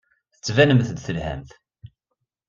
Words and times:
Tettbanemt-d 0.33 0.97
telhamt. 1.05 1.49